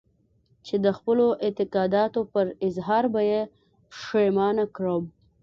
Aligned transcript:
چې 0.65 0.75
د 0.85 0.87
خپلو 0.97 1.25
اعتقاداتو 1.45 2.21
پر 2.33 2.45
اظهار 2.67 3.05
به 3.13 3.21
يې 3.31 3.41
پښېمانه 3.91 4.65
کړم. 4.75 5.03